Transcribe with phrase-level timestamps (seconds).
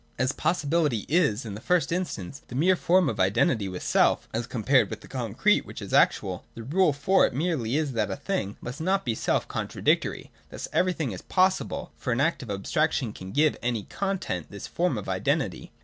[0.17, 4.47] As Possibility i.s, in the first instance, the mere form of identity with self (as
[4.47, 8.15] compared with the concrete which is actual), the rule for it merely is that a
[8.15, 10.29] thing must not be selfcontradictory.
[10.49, 14.97] Thus everything is possible; for an act of abstraction can give any content this form
[14.97, 15.71] of identity.